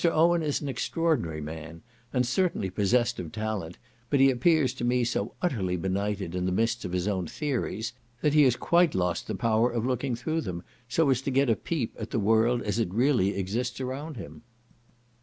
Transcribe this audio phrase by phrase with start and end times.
[0.03, 3.77] Owen is an extraordinary man, and certainly possessed of talent,
[4.09, 7.93] but he appears to me so utterly benighted in the mists of his own theories,
[8.23, 11.51] that he has quite lost the power of looking through them, so as to get
[11.51, 14.41] a peep at the world as it really exists around him.